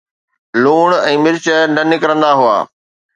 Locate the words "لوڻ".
0.61-0.87